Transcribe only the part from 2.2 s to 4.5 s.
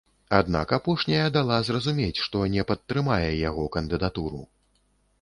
што не падтрымае яго кандыдатуру.